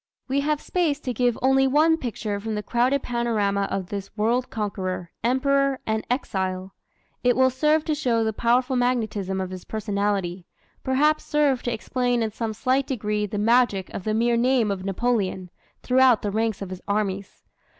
[0.27, 4.49] We have space to give only one picture from the crowded panorama of this world
[4.49, 6.73] conqueror, emperor, and exile.
[7.23, 10.47] It will serve to show the powerful magnetism of his personality
[10.83, 14.83] perhaps serve to explain in some slight degree the magic of the mere name of
[14.83, 15.51] Napoleon,
[15.83, 17.43] throughout the ranks of his armies.